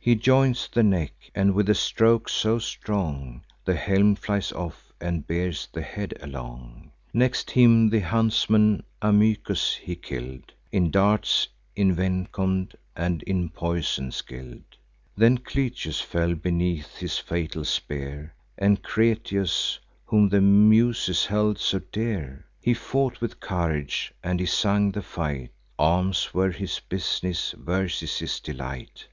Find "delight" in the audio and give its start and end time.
28.40-29.06